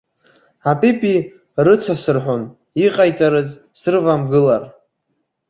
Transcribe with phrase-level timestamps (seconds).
[0.71, 1.13] Апипи
[1.65, 2.41] рыцасырҳәон,
[2.85, 4.63] иҟарҵарыз срывамгылар?